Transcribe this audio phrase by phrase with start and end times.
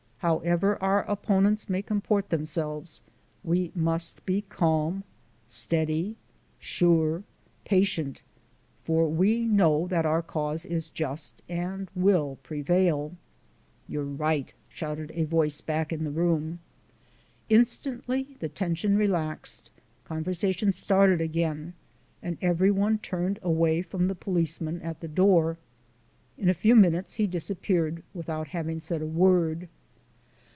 [0.35, 3.01] However our opponents may comport themselves,
[3.43, 5.03] we must be calm,
[5.47, 6.15] steady,
[6.59, 7.23] sure,
[7.65, 8.21] patient,
[8.83, 13.13] for we know that our cause is just and will prevail."
[13.87, 16.59] "You're right," shouted a voice back in the room.
[17.49, 19.71] Instantly the tension relaxed,
[20.05, 21.73] conversation started again
[22.21, 25.57] and every one turned away from the policeman at the door.
[26.37, 29.67] In a few minutes, he disappeared without having said a word.